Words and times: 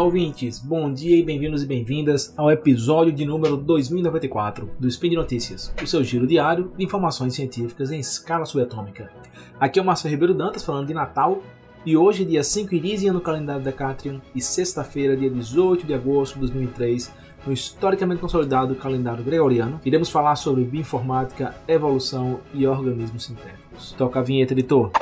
Olá, 0.00 0.06
ouvintes! 0.06 0.58
Bom 0.58 0.90
dia 0.90 1.14
e 1.14 1.22
bem-vindos 1.22 1.62
e 1.62 1.66
bem-vindas 1.66 2.32
ao 2.34 2.50
episódio 2.50 3.12
de 3.12 3.26
número 3.26 3.58
2094 3.58 4.70
do 4.80 4.90
Speed 4.90 5.12
Notícias, 5.12 5.74
o 5.80 5.86
seu 5.86 6.02
giro 6.02 6.26
diário 6.26 6.72
de 6.74 6.82
informações 6.82 7.34
científicas 7.34 7.92
em 7.92 8.00
escala 8.00 8.46
subatômica. 8.46 9.12
Aqui 9.60 9.78
é 9.78 9.82
o 9.82 9.84
Márcio 9.84 10.08
Ribeiro 10.08 10.32
Dantas 10.32 10.64
falando 10.64 10.86
de 10.86 10.94
Natal 10.94 11.42
e 11.84 11.98
hoje, 11.98 12.24
dia 12.24 12.42
5 12.42 12.74
Irisia 12.74 13.12
no 13.12 13.20
calendário 13.20 13.62
Decatrium 13.62 14.22
e 14.34 14.40
sexta-feira, 14.40 15.14
dia 15.14 15.28
18 15.28 15.86
de 15.86 15.92
agosto 15.92 16.32
de 16.36 16.40
2003, 16.40 17.12
no 17.46 17.52
historicamente 17.52 18.22
consolidado 18.22 18.74
calendário 18.76 19.22
gregoriano, 19.22 19.82
iremos 19.84 20.08
falar 20.08 20.36
sobre 20.36 20.64
bioinformática, 20.64 21.54
evolução 21.68 22.40
e 22.54 22.66
organismos 22.66 23.26
sintéticos. 23.26 23.92
Toca 23.98 24.20
a 24.20 24.22
vinheta, 24.22 24.54
editor. 24.54 24.92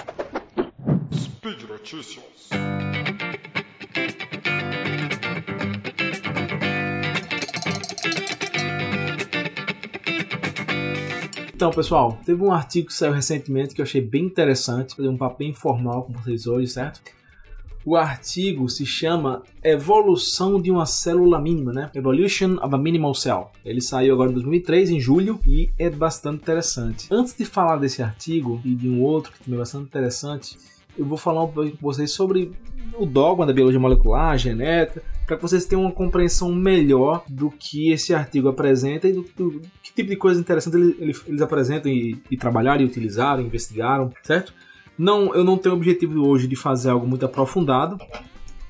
Speed 1.12 1.68
Notícias. 1.68 2.48
Então, 11.58 11.72
pessoal, 11.72 12.16
teve 12.24 12.40
um 12.40 12.52
artigo 12.52 12.86
que 12.86 12.94
saiu 12.94 13.12
recentemente 13.12 13.74
que 13.74 13.80
eu 13.80 13.84
achei 13.84 14.00
bem 14.00 14.26
interessante, 14.26 14.94
fazer 14.94 15.08
um 15.08 15.16
papo 15.16 15.42
informal 15.42 16.04
com 16.04 16.12
vocês 16.12 16.46
hoje, 16.46 16.68
certo? 16.68 17.00
O 17.84 17.96
artigo 17.96 18.68
se 18.68 18.86
chama 18.86 19.42
Evolução 19.64 20.62
de 20.62 20.70
uma 20.70 20.86
célula 20.86 21.40
mínima, 21.40 21.72
né? 21.72 21.90
Evolution 21.96 22.58
of 22.62 22.72
a 22.72 22.78
Minimal 22.78 23.12
Cell. 23.12 23.50
Ele 23.64 23.80
saiu 23.80 24.14
agora 24.14 24.30
em 24.30 24.34
2003, 24.34 24.90
em 24.90 25.00
julho, 25.00 25.40
e 25.44 25.68
é 25.76 25.90
bastante 25.90 26.42
interessante. 26.42 27.08
Antes 27.10 27.34
de 27.36 27.44
falar 27.44 27.78
desse 27.78 28.04
artigo 28.04 28.60
e 28.64 28.72
de 28.76 28.88
um 28.88 29.02
outro 29.02 29.32
que 29.32 29.40
também 29.40 29.56
é 29.56 29.58
bastante 29.58 29.86
interessante, 29.86 30.56
eu 30.98 31.04
vou 31.04 31.16
falar 31.16 31.44
um 31.44 31.48
pouco 31.48 31.70
com 31.70 31.78
vocês 31.80 32.10
sobre 32.10 32.50
o 32.98 33.06
dogma 33.06 33.46
da 33.46 33.52
biologia 33.52 33.78
molecular, 33.78 34.32
a 34.32 34.36
genética, 34.36 35.02
para 35.26 35.36
que 35.36 35.42
vocês 35.42 35.64
tenham 35.64 35.82
uma 35.82 35.92
compreensão 35.92 36.52
melhor 36.52 37.24
do 37.28 37.50
que 37.50 37.90
esse 37.92 38.12
artigo 38.14 38.48
apresenta 38.48 39.08
e 39.08 39.12
do, 39.12 39.24
do 39.36 39.60
que 39.82 39.92
tipo 39.94 40.10
de 40.10 40.16
coisas 40.16 40.40
interessantes 40.40 40.80
eles, 40.98 41.22
eles 41.26 41.40
apresentam 41.40 41.90
e, 41.90 42.20
e 42.30 42.36
trabalharam, 42.36 42.82
e 42.82 42.86
utilizaram, 42.86 43.42
investigaram, 43.42 44.12
certo? 44.22 44.52
Não, 44.98 45.32
eu 45.34 45.44
não 45.44 45.56
tenho 45.56 45.74
o 45.74 45.78
objetivo 45.78 46.26
hoje 46.26 46.48
de 46.48 46.56
fazer 46.56 46.90
algo 46.90 47.06
muito 47.06 47.24
aprofundado, 47.24 47.96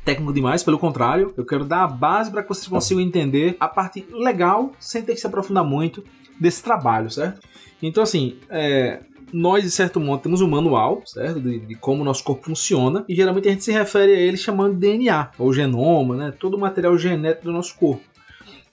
técnico 0.05 0.33
demais, 0.33 0.63
pelo 0.63 0.79
contrário, 0.79 1.33
eu 1.37 1.45
quero 1.45 1.65
dar 1.65 1.85
a 1.85 1.87
base 1.87 2.31
para 2.31 2.43
que 2.43 2.49
vocês 2.49 2.67
consigam 2.67 3.03
entender 3.03 3.57
a 3.59 3.69
parte 3.69 4.07
legal, 4.11 4.73
sem 4.79 5.03
ter 5.03 5.15
que 5.15 5.21
se 5.21 5.27
aprofundar 5.27 5.65
muito, 5.65 6.05
desse 6.39 6.63
trabalho, 6.63 7.11
certo? 7.11 7.41
Então, 7.83 8.03
assim, 8.03 8.37
é, 8.51 9.01
nós, 9.33 9.65
de 9.65 9.71
certo 9.71 10.01
modo, 10.01 10.23
temos 10.23 10.41
um 10.41 10.49
manual, 10.49 11.03
certo? 11.07 11.41
De, 11.41 11.59
de, 11.59 11.75
como 11.75 12.03
o 12.03 12.05
nosso 12.05 12.25
corpo 12.25 12.45
funciona, 12.45 13.05
e 13.09 13.15
geralmente 13.15 13.49
a 13.49 13.51
gente 13.51 13.65
se 13.65 13.73
refere 13.73 14.13
a 14.13 14.19
ele 14.19 14.37
chamando 14.37 14.75
de 14.75 14.81
DNA, 14.81 15.31
ou 15.39 15.53
genoma, 15.53 16.17
né? 16.17 16.35
Todo 16.39 16.55
o 16.55 16.61
material 16.61 16.97
genético 16.99 17.45
do 17.45 17.53
nosso 17.53 17.77
corpo. 17.77 18.03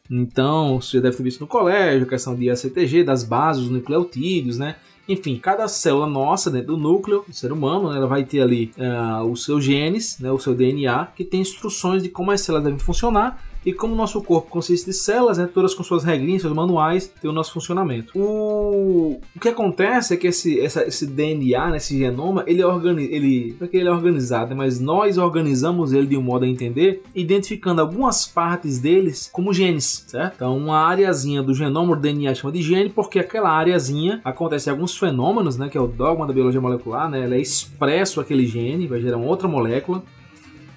Então, 0.09 0.79
você 0.79 0.97
já 0.97 1.03
deve 1.03 1.17
ter 1.17 1.23
visto 1.23 1.41
no 1.41 1.47
colégio 1.47 2.07
questão 2.07 2.35
de 2.35 2.49
ACTG, 2.49 3.03
das 3.03 3.23
bases, 3.23 3.69
nucleotídeos, 3.69 4.57
né? 4.57 4.75
Enfim, 5.07 5.37
cada 5.37 5.67
célula 5.67 6.07
nossa 6.07 6.49
dentro 6.49 6.75
do 6.75 6.77
núcleo 6.77 7.23
do 7.27 7.33
ser 7.33 7.51
humano, 7.51 7.91
né, 7.91 7.97
ela 7.97 8.07
vai 8.07 8.23
ter 8.23 8.41
ali 8.41 8.71
uh, 8.77 9.23
os 9.23 9.45
seus 9.45 9.63
genes, 9.63 10.17
né, 10.19 10.31
o 10.31 10.39
seu 10.39 10.55
DNA, 10.55 11.07
que 11.15 11.23
tem 11.23 11.41
instruções 11.41 12.01
de 12.01 12.09
como 12.09 12.31
as 12.31 12.41
células 12.41 12.63
devem 12.63 12.79
funcionar 12.79 13.39
e 13.65 13.73
como 13.73 13.93
o 13.93 13.97
nosso 13.97 14.21
corpo 14.21 14.49
consiste 14.49 14.85
de 14.85 14.93
células, 14.93 15.39
né, 15.39 15.49
todas 15.51 15.73
com 15.73 15.83
suas 15.83 16.03
regrinhas, 16.03 16.43
seus 16.43 16.53
manuais, 16.53 17.11
tem 17.19 17.29
o 17.29 17.33
nosso 17.33 17.51
funcionamento. 17.51 18.13
O, 18.15 19.19
o 19.35 19.39
que 19.39 19.49
acontece 19.49 20.13
é 20.13 20.17
que 20.17 20.27
esse, 20.27 20.59
essa, 20.59 20.83
esse 20.87 21.07
DNA, 21.07 21.71
né, 21.71 21.77
esse 21.77 21.97
genoma, 21.97 22.43
ele 22.45 22.61
é, 22.61 22.65
ele, 22.65 23.57
é 23.59 23.67
ele 23.73 23.87
é 23.87 23.91
organizado, 23.91 24.51
né, 24.51 24.55
mas 24.55 24.79
nós 24.79 25.17
organizamos 25.17 25.93
ele 25.93 26.05
de 26.05 26.15
um 26.15 26.21
modo 26.21 26.45
a 26.45 26.47
entender, 26.47 27.01
identificando 27.15 27.81
algumas 27.81 28.27
partes 28.27 28.77
deles 28.77 29.29
como 29.33 29.51
genes, 29.51 30.05
certo? 30.07 30.35
Então, 30.35 30.55
uma 30.55 30.77
areazinha 30.77 31.41
do 31.41 31.53
genoma, 31.53 31.93
o 31.93 31.95
DNA 31.95 32.35
chama 32.35 32.53
de 32.53 32.61
gene, 32.61 32.89
porque 32.89 33.17
aquela 33.17 33.49
areazinha 33.49 34.21
acontece 34.23 34.69
alguns 34.69 34.95
fenômenos, 34.95 35.57
né, 35.57 35.69
que 35.69 35.77
é 35.77 35.81
o 35.81 35.87
dogma 35.87 36.27
da 36.27 36.33
biologia 36.33 36.61
molecular, 36.61 37.09
né, 37.09 37.23
ela 37.23 37.33
é 37.33 37.41
expresso 37.41 38.21
aquele 38.21 38.45
gene, 38.45 38.85
vai 38.85 39.01
gerar 39.01 39.17
outra 39.17 39.47
molécula, 39.47 40.03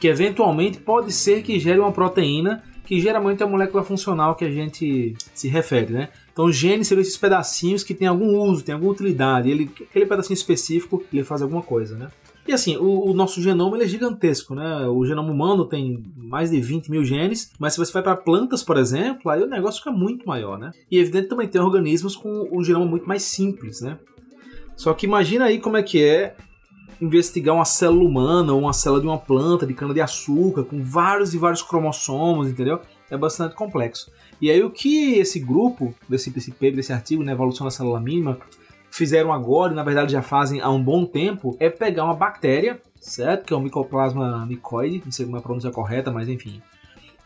que 0.00 0.06
eventualmente 0.06 0.78
pode 0.78 1.12
ser 1.12 1.42
que 1.42 1.58
gere 1.58 1.80
uma 1.80 1.92
proteína 1.92 2.62
que 2.88 2.98
geralmente 2.98 3.42
é 3.42 3.44
a 3.44 3.46
molécula 3.46 3.84
funcional 3.84 4.34
que 4.34 4.46
a 4.46 4.50
gente 4.50 5.14
se 5.34 5.46
refere, 5.46 5.92
né? 5.92 6.08
Então, 6.32 6.50
genes 6.50 6.88
seriam 6.88 7.02
esses 7.02 7.18
pedacinhos 7.18 7.84
que 7.84 7.92
têm 7.92 8.08
algum 8.08 8.38
uso, 8.38 8.64
têm 8.64 8.72
alguma 8.72 8.90
utilidade. 8.90 9.50
Ele, 9.50 9.70
aquele 9.78 10.06
pedacinho 10.06 10.32
específico, 10.34 11.04
ele 11.12 11.22
faz 11.22 11.42
alguma 11.42 11.60
coisa, 11.60 11.98
né? 11.98 12.08
E 12.46 12.52
assim, 12.54 12.78
o, 12.78 13.10
o, 13.10 13.12
nosso 13.12 13.42
genoma 13.42 13.76
ele 13.76 13.84
é 13.84 13.86
gigantesco, 13.86 14.54
né? 14.54 14.86
O 14.86 15.04
genoma 15.04 15.30
humano 15.30 15.66
tem 15.66 16.02
mais 16.16 16.50
de 16.50 16.58
20 16.58 16.90
mil 16.90 17.04
genes, 17.04 17.52
mas 17.58 17.74
se 17.74 17.78
você 17.78 17.92
vai 17.92 18.02
para 18.02 18.16
plantas, 18.16 18.62
por 18.62 18.78
exemplo, 18.78 19.30
aí 19.30 19.42
o 19.42 19.46
negócio 19.46 19.80
fica 19.80 19.92
muito 19.92 20.26
maior, 20.26 20.58
né? 20.58 20.70
E 20.90 20.98
evidente 20.98 21.28
também 21.28 21.46
tem 21.46 21.60
organismos 21.60 22.16
com 22.16 22.48
um 22.50 22.64
genoma 22.64 22.86
muito 22.86 23.06
mais 23.06 23.22
simples, 23.22 23.82
né? 23.82 23.98
Só 24.74 24.94
que 24.94 25.04
imagina 25.04 25.44
aí 25.44 25.58
como 25.58 25.76
é 25.76 25.82
que 25.82 26.02
é 26.02 26.34
investigar 27.00 27.54
uma 27.54 27.64
célula 27.64 28.04
humana 28.04 28.52
ou 28.52 28.60
uma 28.60 28.72
célula 28.72 29.00
de 29.00 29.06
uma 29.06 29.18
planta 29.18 29.66
de 29.66 29.74
cana-de-açúcar 29.74 30.64
com 30.64 30.82
vários 30.82 31.34
e 31.34 31.38
vários 31.38 31.62
cromossomos, 31.62 32.48
entendeu? 32.48 32.80
É 33.10 33.16
bastante 33.16 33.54
complexo. 33.54 34.10
E 34.40 34.50
aí 34.50 34.62
o 34.62 34.70
que 34.70 35.14
esse 35.14 35.40
grupo, 35.40 35.94
desse, 36.08 36.30
paper, 36.30 36.74
desse 36.74 36.92
artigo, 36.92 37.22
né, 37.22 37.32
evolução 37.32 37.64
da 37.64 37.70
célula 37.70 38.00
mínima, 38.00 38.38
fizeram 38.90 39.32
agora, 39.32 39.72
e 39.72 39.76
na 39.76 39.82
verdade 39.82 40.12
já 40.12 40.22
fazem 40.22 40.60
há 40.60 40.70
um 40.70 40.82
bom 40.82 41.04
tempo, 41.04 41.56
é 41.60 41.68
pegar 41.68 42.04
uma 42.04 42.14
bactéria, 42.14 42.80
certo? 43.00 43.44
Que 43.44 43.52
é 43.52 43.56
o 43.56 43.60
Mycoplasma 43.60 44.44
mycoide, 44.46 45.02
não 45.04 45.12
sei 45.12 45.24
como 45.24 45.36
é 45.36 45.40
a 45.40 45.42
pronúncia 45.42 45.70
correta, 45.70 46.10
mas 46.10 46.28
enfim. 46.28 46.60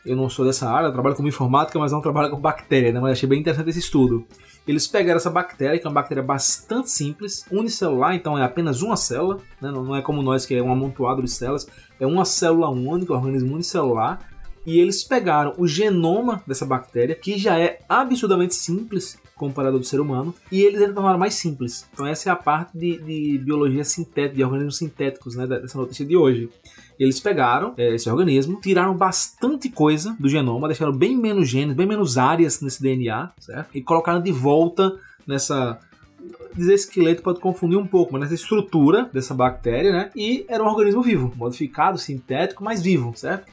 Eu 0.04 0.16
não 0.16 0.28
sou 0.28 0.44
dessa 0.44 0.68
área, 0.68 0.90
trabalho 0.90 1.14
como 1.14 1.28
informática, 1.28 1.78
mas 1.78 1.92
não 1.92 2.00
trabalho 2.00 2.30
com 2.30 2.40
bactéria, 2.40 2.92
né? 2.92 3.00
Mas 3.00 3.12
achei 3.12 3.28
bem 3.28 3.38
interessante 3.38 3.70
esse 3.70 3.78
estudo. 3.78 4.26
Eles 4.66 4.86
pegaram 4.86 5.16
essa 5.16 5.30
bactéria, 5.30 5.78
que 5.78 5.86
é 5.86 5.88
uma 5.88 5.94
bactéria 5.94 6.22
bastante 6.22 6.90
simples, 6.90 7.44
unicelular, 7.50 8.14
então 8.14 8.38
é 8.38 8.44
apenas 8.44 8.80
uma 8.80 8.96
célula, 8.96 9.38
né? 9.60 9.70
não 9.70 9.96
é 9.96 10.02
como 10.02 10.22
nós 10.22 10.46
que 10.46 10.54
é 10.54 10.62
um 10.62 10.70
amontoado 10.70 11.22
de 11.22 11.30
células, 11.30 11.66
é 11.98 12.06
uma 12.06 12.24
célula 12.24 12.68
única, 12.68 13.12
um 13.12 13.16
organismo 13.16 13.54
unicelular. 13.54 14.20
E 14.64 14.78
eles 14.78 15.02
pegaram 15.02 15.54
o 15.58 15.66
genoma 15.66 16.40
dessa 16.46 16.64
bactéria, 16.64 17.16
que 17.16 17.36
já 17.36 17.58
é 17.58 17.80
absurdamente 17.88 18.54
simples 18.54 19.18
comparado 19.42 19.74
ao 19.74 19.80
do 19.80 19.86
ser 19.86 20.00
humano, 20.00 20.32
e 20.52 20.62
eles 20.62 20.80
ainda 20.80 20.94
tornaram 20.94 21.18
mais 21.18 21.34
simples. 21.34 21.88
Então 21.92 22.06
essa 22.06 22.28
é 22.28 22.32
a 22.32 22.36
parte 22.36 22.78
de, 22.78 22.98
de 22.98 23.38
biologia 23.38 23.82
sintética, 23.82 24.36
de 24.36 24.44
organismos 24.44 24.76
sintéticos, 24.76 25.34
né, 25.34 25.46
dessa 25.48 25.76
notícia 25.76 26.06
de 26.06 26.16
hoje. 26.16 26.48
Eles 26.96 27.18
pegaram 27.18 27.74
é, 27.76 27.92
esse 27.94 28.08
organismo, 28.08 28.60
tiraram 28.60 28.96
bastante 28.96 29.68
coisa 29.68 30.14
do 30.20 30.28
genoma, 30.28 30.68
deixaram 30.68 30.92
bem 30.92 31.16
menos 31.16 31.48
genes, 31.48 31.74
bem 31.74 31.86
menos 31.86 32.16
áreas 32.16 32.60
nesse 32.60 32.80
DNA, 32.80 33.32
certo? 33.40 33.70
E 33.74 33.82
colocaram 33.82 34.22
de 34.22 34.30
volta 34.30 34.96
nessa 35.26 35.80
dizer 36.54 36.74
esqueleto 36.74 37.22
pode 37.22 37.40
confundir 37.40 37.76
um 37.76 37.86
pouco, 37.86 38.12
mas 38.12 38.22
nessa 38.22 38.34
estrutura 38.34 39.10
dessa 39.12 39.34
bactéria, 39.34 39.90
né? 39.90 40.10
E 40.14 40.44
era 40.48 40.62
um 40.62 40.66
organismo 40.66 41.02
vivo, 41.02 41.32
modificado, 41.34 41.98
sintético, 41.98 42.62
mas 42.62 42.80
vivo, 42.80 43.12
certo? 43.16 43.50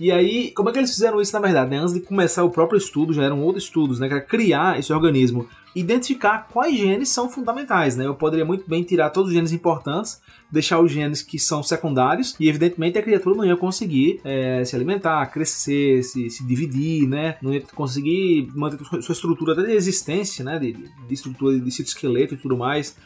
E 0.00 0.10
aí, 0.10 0.50
como 0.50 0.68
é 0.68 0.72
que 0.72 0.78
eles 0.78 0.92
fizeram 0.92 1.20
isso 1.20 1.32
na 1.32 1.40
verdade? 1.40 1.70
Né? 1.70 1.78
Antes 1.78 1.94
de 1.94 2.00
começar 2.00 2.42
o 2.44 2.50
próprio 2.50 2.76
estudo, 2.76 3.12
já 3.12 3.22
eram 3.22 3.40
outros 3.40 3.64
estudos, 3.64 4.00
né? 4.00 4.08
Que 4.08 4.14
era 4.14 4.22
criar 4.22 4.78
esse 4.78 4.92
organismo, 4.92 5.48
identificar 5.74 6.48
quais 6.52 6.76
genes 6.76 7.08
são 7.08 7.28
fundamentais, 7.28 7.96
né? 7.96 8.06
Eu 8.06 8.14
poderia 8.14 8.44
muito 8.44 8.68
bem 8.68 8.82
tirar 8.82 9.10
todos 9.10 9.28
os 9.28 9.34
genes 9.34 9.52
importantes, 9.52 10.20
deixar 10.50 10.80
os 10.80 10.90
genes 10.90 11.22
que 11.22 11.38
são 11.38 11.62
secundários, 11.62 12.34
e 12.38 12.48
evidentemente 12.48 12.98
a 12.98 13.02
criatura 13.02 13.36
não 13.36 13.44
ia 13.44 13.56
conseguir 13.56 14.20
é, 14.24 14.64
se 14.64 14.74
alimentar, 14.76 15.24
crescer, 15.26 16.02
se, 16.02 16.28
se, 16.30 16.44
dividir, 16.44 17.08
né? 17.08 17.36
Não 17.40 17.52
ia 17.52 17.62
conseguir 17.74 18.48
manter 18.54 18.84
sua 19.02 19.12
estrutura 19.12 19.52
até 19.52 19.62
de 19.62 19.72
existência, 19.72 20.44
né? 20.44 20.58
De, 20.58 20.72
de 20.72 21.14
estrutura 21.14 21.58
de 21.58 21.70
citoesqueleto 21.70 22.34
e 22.34 22.36
tudo 22.36 22.56
mais. 22.56 22.96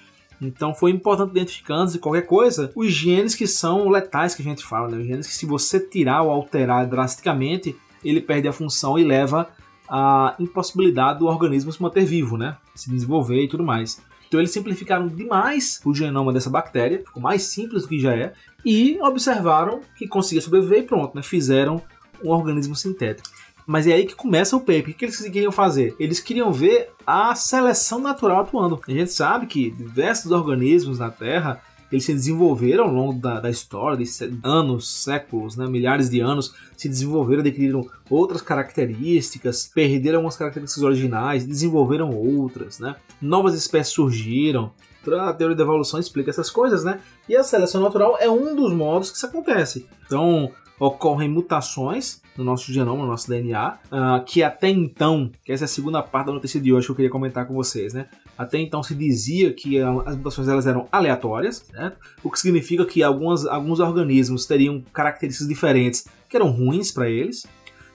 Então 0.41 0.75
foi 0.75 0.91
importante 0.91 1.31
identificar 1.31 1.77
antes 1.77 1.95
de 1.95 1.99
qualquer 1.99 2.23
coisa 2.23 2.71
os 2.75 2.93
genes 2.93 3.35
que 3.35 3.47
são 3.47 3.89
letais 3.89 4.35
que 4.35 4.43
a 4.43 4.45
gente 4.45 4.65
fala, 4.65 4.89
né? 4.89 4.99
Os 4.99 5.07
genes 5.07 5.27
que 5.27 5.35
se 5.35 5.47
você 5.47 5.81
tirar 5.81 6.23
ou 6.23 6.31
alterar 6.31 6.87
drasticamente, 6.87 7.77
ele 8.05 8.21
perde 8.21 8.47
a 8.47 8.53
função 8.53 8.99
e 8.99 9.05
leva 9.05 9.49
à 9.89 10.35
impossibilidade 10.39 11.21
do 11.21 11.27
organismo 11.27 11.73
se 11.73 11.81
manter 11.81 12.05
vivo, 12.05 12.37
né? 12.37 12.57
Se 12.75 12.91
desenvolver 12.91 13.43
e 13.43 13.49
tudo 13.49 13.65
mais. 13.65 14.01
Então 14.29 14.41
eles 14.41 14.51
simplificaram 14.51 15.09
demais 15.09 15.81
o 15.85 15.95
genoma 15.95 16.33
dessa 16.33 16.51
bactéria, 16.51 16.99
ficou 16.99 17.23
mais 17.23 17.43
simples 17.43 17.83
do 17.83 17.89
que 17.89 18.01
já 18.01 18.15
é, 18.15 18.33
e 18.65 18.99
observaram 19.01 19.81
que 19.97 20.09
conseguia 20.09 20.43
sobreviver 20.43 20.81
e 20.81 20.83
pronto, 20.83 21.15
né? 21.15 21.23
Fizeram 21.23 21.81
um 22.23 22.31
organismo 22.31 22.75
sintético. 22.75 23.36
Mas 23.67 23.87
é 23.87 23.93
aí 23.93 24.07
que 24.07 24.15
começa 24.15 24.57
o 24.57 24.61
paper. 24.61 24.91
O 24.91 24.95
que 24.95 25.05
eles 25.05 25.21
queriam 25.21 25.53
fazer? 25.53 25.97
Eles 25.99 26.21
queriam 26.21 26.53
ver 26.53 26.91
a 27.07 27.35
seleção 27.35 27.99
natural 27.99 28.43
atuando. 28.43 28.81
A 28.87 28.91
gente 28.93 29.13
sabe 29.13 29.47
que 29.47 29.71
diversos 29.71 30.31
organismos 30.31 30.99
na 30.99 31.11
Terra 31.11 31.61
eles 31.91 32.05
se 32.05 32.13
desenvolveram 32.13 32.85
ao 32.85 32.93
longo 32.93 33.21
da, 33.21 33.41
da 33.41 33.51
história, 33.51 33.97
de 33.97 34.09
anos, 34.43 34.89
séculos, 35.05 35.57
né, 35.57 35.67
milhares 35.67 36.11
de 36.11 36.21
anos, 36.21 36.55
se 36.77 36.89
desenvolveram, 36.89 37.41
adquiriram 37.41 37.87
outras 38.11 38.43
características, 38.43 39.71
perderam 39.73 40.19
algumas 40.19 40.37
características 40.37 40.83
originais, 40.83 41.47
desenvolveram 41.47 42.11
outras, 42.11 42.79
né? 42.79 42.97
Novas 43.21 43.55
espécies 43.55 43.95
surgiram. 43.95 44.73
A 45.21 45.33
teoria 45.33 45.57
da 45.57 45.63
evolução 45.63 46.01
explica 46.01 46.31
essas 46.31 46.51
coisas, 46.51 46.83
né? 46.83 47.01
E 47.29 47.37
a 47.37 47.45
seleção 47.45 47.81
natural 47.81 48.17
é 48.19 48.29
um 48.29 48.57
dos 48.57 48.73
modos 48.73 49.09
que 49.09 49.17
isso 49.17 49.27
acontece. 49.27 49.87
Então, 50.05 50.51
ocorrem 50.79 51.29
mutações 51.29 52.21
no 52.37 52.45
nosso 52.45 52.73
genoma, 52.73 53.03
no 53.03 53.09
nosso 53.09 53.29
DNA, 53.29 53.79
uh, 53.87 54.25
que 54.25 54.43
até 54.43 54.69
então, 54.69 55.31
que 55.45 55.53
essa 55.53 55.65
é 55.65 55.67
a 55.67 55.69
segunda 55.69 56.03
parte 56.03 56.27
da 56.27 56.33
notícia 56.33 56.61
de 56.61 56.73
hoje 56.73 56.87
que 56.87 56.93
eu 56.93 56.97
queria 56.97 57.11
comentar 57.11 57.47
com 57.47 57.55
vocês, 57.55 57.95
né? 57.95 58.09
Até 58.37 58.59
então 58.59 58.83
se 58.83 58.95
dizia 58.95 59.53
que 59.55 59.79
as 59.81 60.17
mutações 60.17 60.47
elas 60.47 60.67
eram 60.67 60.87
aleatórias, 60.93 61.65
certo? 61.71 61.99
o 62.23 62.31
que 62.31 62.39
significa 62.39 62.85
que 62.85 63.03
algumas, 63.03 63.47
alguns 63.47 63.81
organismos 63.81 64.45
teriam 64.45 64.83
características 64.93 65.49
diferentes 65.49 66.07
que 66.29 66.37
eram 66.37 66.51
ruins 66.51 66.93
para 66.93 67.09
eles, 67.09 67.47